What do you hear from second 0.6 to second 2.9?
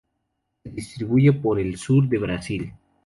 Se distribuye por el sur de Brasil.